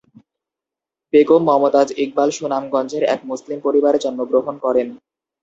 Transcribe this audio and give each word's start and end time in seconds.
বেগম 1.13 1.41
মমতাজ 1.49 1.89
ইকবাল 2.03 2.29
সুনামগঞ্জের 2.37 3.03
এক 3.05 3.21
মুসলিম 3.29 3.57
পরিবারে 3.65 3.97
জন্মগ্রহণ 4.05 4.55
করেন। 4.65 4.87